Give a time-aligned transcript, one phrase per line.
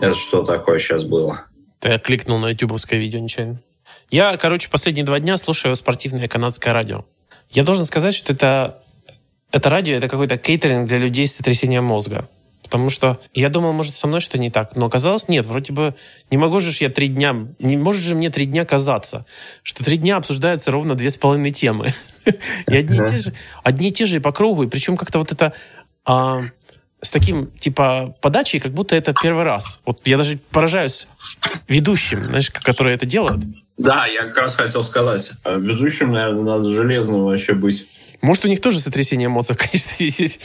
[0.00, 1.46] Это что такое сейчас было?
[1.82, 3.60] Я кликнул на ютубовское видео нечаянно.
[4.10, 7.04] Я, короче, последние два дня слушаю спортивное канадское радио.
[7.50, 8.80] Я должен сказать, что это,
[9.50, 12.28] это радио, это какой-то кейтеринг для людей с сотрясением мозга.
[12.62, 14.76] Потому что я думал, может, со мной что не так.
[14.76, 15.44] Но оказалось, нет.
[15.44, 15.96] Вроде бы
[16.30, 17.34] не могу же я три дня...
[17.58, 19.26] Не может же мне три дня казаться,
[19.64, 21.92] что три дня обсуждаются ровно две с половиной темы.
[22.68, 23.32] И одни и те же,
[23.64, 24.62] одни и те же по кругу.
[24.62, 25.54] И причем как-то вот это...
[27.02, 29.80] С таким, типа, подачей, как будто это первый раз.
[29.86, 31.06] Вот я даже поражаюсь
[31.66, 33.42] ведущим, знаешь, которые это делают.
[33.78, 35.32] Да, я как раз хотел сказать.
[35.44, 37.86] Э, ведущим, наверное, надо железным вообще быть.
[38.20, 40.40] Может, у них тоже сотрясение мозга, конечно, есть.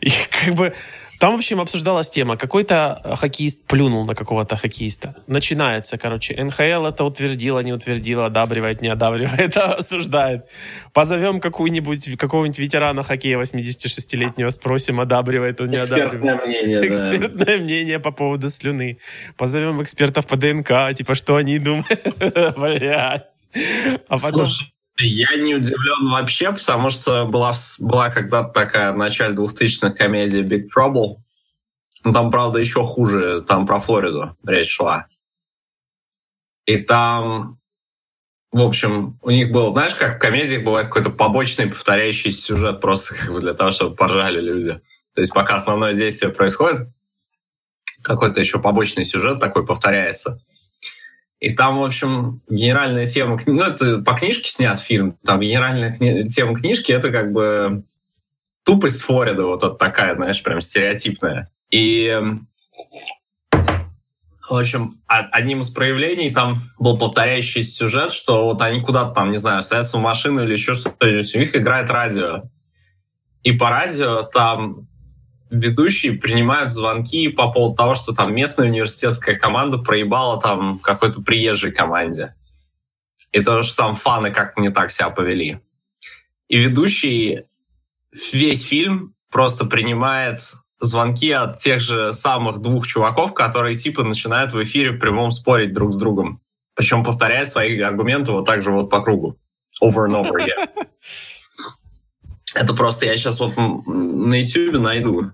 [0.00, 0.74] И как бы
[1.22, 2.36] там, в общем, обсуждалась тема.
[2.36, 5.14] Какой-то хоккеист плюнул на какого-то хоккеиста.
[5.28, 10.46] Начинается, короче, НХЛ это утвердила, не утвердила, одабривает, не одабривает, осуждает.
[10.92, 16.44] Позовем какую-нибудь, какого-нибудь ветерана хоккея 86-летнего, спросим, одабривает он, не Экспертное одабривает.
[16.44, 16.86] мнение, да.
[16.88, 18.98] Экспертное мнение по поводу слюны.
[19.36, 21.86] Позовем экспертов по ДНК, типа, что они думают.
[22.56, 23.28] Блять.
[24.08, 24.46] А потом...
[24.46, 30.42] Слушай, я не удивлен вообще, потому что была, была когда-то такая в начале 2000-х комедия
[30.42, 31.16] Big Trouble.
[32.04, 33.42] Ну, там, правда, еще хуже.
[33.46, 35.06] Там про Флориду речь шла.
[36.66, 37.58] И там,
[38.52, 43.14] в общем, у них был, знаешь, как в комедиях бывает какой-то побочный повторяющийся сюжет просто
[43.18, 44.80] как бы для того, чтобы поржали люди.
[45.14, 46.88] То есть пока основное действие происходит,
[48.02, 50.40] какой-то еще побочный сюжет такой повторяется.
[51.42, 53.36] И там, в общем, генеральная тема...
[53.46, 55.18] Ну, это по книжке снят фильм.
[55.24, 56.28] Там генеральная кни...
[56.28, 57.82] тема книжки— это как бы
[58.62, 61.50] тупость Флориды, вот это такая, знаешь, прям стереотипная.
[61.68, 62.16] И,
[63.50, 69.38] в общем, одним из проявлений там был повторяющийся сюжет, что вот они куда-то там, не
[69.38, 72.44] знаю, садятся в машину или еще что-то, у них играет радио.
[73.42, 74.86] И по радио там
[75.52, 81.72] ведущие принимают звонки по поводу того, что там местная университетская команда проебала там какой-то приезжей
[81.72, 82.34] команде.
[83.32, 85.60] И то, что там фаны как не так себя повели.
[86.48, 87.44] И ведущий
[88.32, 90.38] весь фильм просто принимает
[90.80, 95.72] звонки от тех же самых двух чуваков, которые типа начинают в эфире в прямом спорить
[95.72, 96.40] друг с другом.
[96.74, 99.38] Причем повторяя свои аргументы вот так же вот по кругу.
[99.82, 100.71] Over and over again.
[102.62, 105.32] Это просто я сейчас вот на YouTube найду.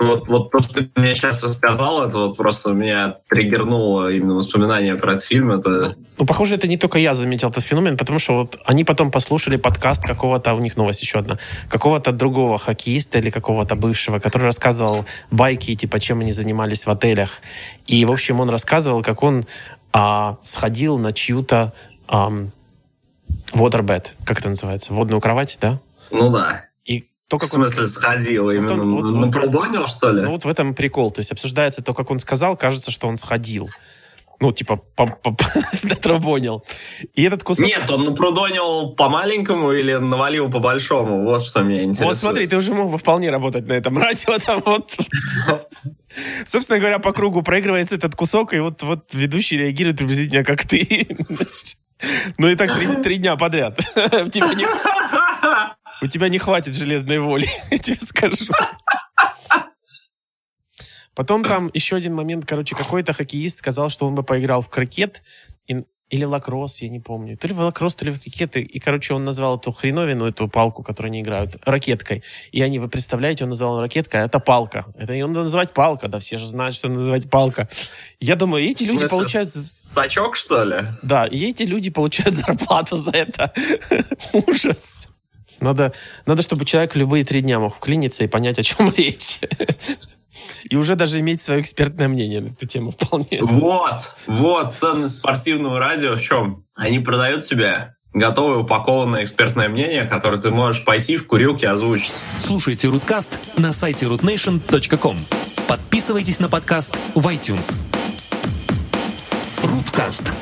[0.00, 4.96] Вот, вот то, что ты мне сейчас рассказал, это вот просто меня триггернуло именно воспоминание
[4.96, 5.52] про этот фильм.
[5.52, 5.94] Это...
[6.18, 9.56] Ну, похоже, это не только я заметил этот феномен, потому что вот они потом послушали
[9.56, 11.38] подкаст какого-то, у них новость еще одна,
[11.68, 17.30] какого-то другого хоккеиста или какого-то бывшего, который рассказывал байки, типа, чем они занимались в отелях.
[17.86, 19.44] И, в общем, он рассказывал, как он
[19.92, 21.72] а, сходил на чью-то
[22.08, 22.32] а,
[23.52, 25.78] waterbed, как это называется, водную кровать, да?
[26.10, 26.66] Ну да.
[26.84, 27.88] И то, как в смысле, он...
[27.88, 28.50] сходил?
[28.50, 30.22] Именно вот он, вот, на вот, что ли?
[30.22, 31.10] Ну, вот в этом прикол.
[31.10, 33.68] То есть обсуждается то, как он сказал, кажется, что он сходил.
[34.38, 34.80] Ну, типа,
[35.82, 36.62] натрубонил.
[37.14, 37.64] И этот кусок...
[37.64, 41.24] Нет, он напрудонил по-маленькому или навалил по-большому?
[41.24, 42.08] Вот что меня интересует.
[42.08, 44.38] Вот смотри, ты уже мог бы вполне работать на этом радио.
[44.44, 44.94] Там вот...
[46.46, 51.08] Собственно говоря, по кругу проигрывается этот кусок, и вот, вот ведущий реагирует приблизительно как ты.
[52.36, 53.78] Ну и так три, три дня подряд.
[54.30, 54.48] Типа.
[56.02, 58.52] У тебя не хватит железной воли, я тебе скажу.
[61.14, 65.22] Потом там еще один момент, короче, какой-то хоккеист сказал, что он бы поиграл в крокет
[65.66, 67.38] и, или лакросс, я не помню.
[67.38, 68.54] То ли в лакросс, то ли в крокет.
[68.56, 72.22] И, короче, он назвал эту хреновину, эту палку, которую они играют, ракеткой.
[72.52, 74.84] И они, вы представляете, он назвал ракеткой, а это палка.
[74.98, 77.66] Это ее надо называть палка, да, все же знают, что называть палка.
[78.20, 79.48] Я думаю, эти люди получают...
[79.48, 80.76] Сачок, что ли?
[81.02, 83.54] Да, и эти люди получают зарплату за это.
[84.34, 85.08] Ужас.
[85.60, 85.92] Надо,
[86.26, 89.40] надо, чтобы человек любые три дня мог вклиниться и понять, о чем речь.
[90.68, 93.40] И уже даже иметь свое экспертное мнение на эту тему вполне.
[93.40, 96.64] Вот, вот ценность спортивного радио в чем?
[96.74, 102.14] Они продают тебе готовое упакованное экспертное мнение, которое ты можешь пойти в курилке озвучить.
[102.40, 105.16] Слушайте Руткаст на сайте rootnation.com.
[105.68, 107.74] Подписывайтесь на подкаст в iTunes.
[109.62, 110.32] Руткаст.